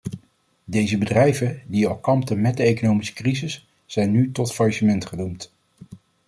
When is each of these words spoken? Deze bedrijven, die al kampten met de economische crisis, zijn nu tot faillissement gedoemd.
Deze 0.65 0.97
bedrijven, 0.97 1.61
die 1.65 1.87
al 1.87 1.97
kampten 1.97 2.41
met 2.41 2.57
de 2.57 2.63
economische 2.63 3.13
crisis, 3.13 3.67
zijn 3.85 4.11
nu 4.11 4.31
tot 4.31 4.53
faillissement 4.53 5.05
gedoemd. 5.05 5.51